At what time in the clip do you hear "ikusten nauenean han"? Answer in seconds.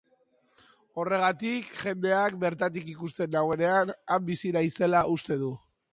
2.95-4.27